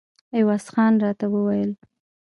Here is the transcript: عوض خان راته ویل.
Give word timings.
عوض 0.37 0.65
خان 0.73 0.93
راته 1.03 1.25
ویل. 1.33 1.71